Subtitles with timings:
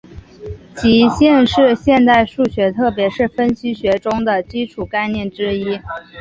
[0.75, 5.79] 极限是现代数学特别是分析学中的基础概念之一。